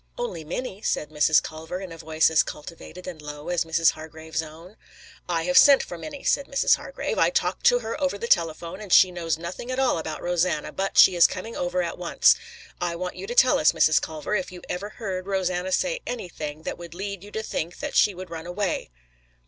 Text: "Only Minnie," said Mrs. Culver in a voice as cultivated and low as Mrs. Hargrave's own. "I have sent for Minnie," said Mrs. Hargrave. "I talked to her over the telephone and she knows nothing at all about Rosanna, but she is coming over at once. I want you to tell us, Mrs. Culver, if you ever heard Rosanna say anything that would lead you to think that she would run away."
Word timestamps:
"Only 0.17 0.43
Minnie," 0.43 0.81
said 0.81 1.11
Mrs. 1.11 1.43
Culver 1.43 1.79
in 1.79 1.91
a 1.91 1.97
voice 1.99 2.31
as 2.31 2.41
cultivated 2.41 3.05
and 3.05 3.21
low 3.21 3.49
as 3.49 3.65
Mrs. 3.65 3.91
Hargrave's 3.91 4.41
own. 4.41 4.75
"I 5.29 5.43
have 5.43 5.59
sent 5.59 5.83
for 5.83 5.95
Minnie," 5.95 6.23
said 6.23 6.47
Mrs. 6.47 6.75
Hargrave. 6.77 7.19
"I 7.19 7.29
talked 7.29 7.67
to 7.67 7.77
her 7.77 8.01
over 8.01 8.17
the 8.17 8.25
telephone 8.25 8.81
and 8.81 8.91
she 8.91 9.11
knows 9.11 9.37
nothing 9.37 9.69
at 9.69 9.77
all 9.77 9.99
about 9.99 10.23
Rosanna, 10.23 10.71
but 10.71 10.97
she 10.97 11.15
is 11.15 11.27
coming 11.27 11.55
over 11.55 11.83
at 11.83 11.99
once. 11.99 12.35
I 12.81 12.95
want 12.95 13.15
you 13.15 13.27
to 13.27 13.35
tell 13.35 13.59
us, 13.59 13.73
Mrs. 13.73 14.01
Culver, 14.01 14.33
if 14.33 14.51
you 14.51 14.63
ever 14.67 14.89
heard 14.89 15.27
Rosanna 15.27 15.71
say 15.71 15.99
anything 16.07 16.63
that 16.63 16.79
would 16.79 16.95
lead 16.95 17.23
you 17.23 17.29
to 17.29 17.43
think 17.43 17.77
that 17.77 17.95
she 17.95 18.15
would 18.15 18.31
run 18.31 18.47
away." 18.47 18.89